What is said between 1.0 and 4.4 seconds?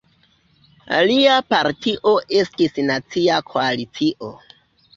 Lia partio estis Nacia Koalicio.